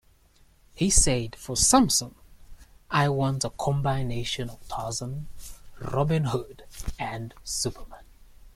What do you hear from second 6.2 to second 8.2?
Hood, and Superman.